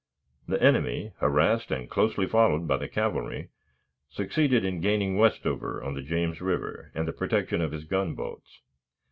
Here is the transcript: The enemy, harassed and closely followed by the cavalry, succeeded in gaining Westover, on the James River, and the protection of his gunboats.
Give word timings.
The 0.47 0.59
enemy, 0.63 1.11
harassed 1.19 1.69
and 1.69 1.87
closely 1.87 2.25
followed 2.25 2.67
by 2.67 2.77
the 2.77 2.87
cavalry, 2.87 3.49
succeeded 4.09 4.65
in 4.65 4.81
gaining 4.81 5.15
Westover, 5.19 5.83
on 5.83 5.93
the 5.93 6.01
James 6.01 6.41
River, 6.41 6.91
and 6.95 7.07
the 7.07 7.13
protection 7.13 7.61
of 7.61 7.71
his 7.71 7.83
gunboats. 7.85 8.61